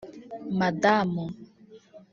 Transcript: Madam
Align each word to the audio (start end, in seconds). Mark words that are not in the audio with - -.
Madam 0.59 1.15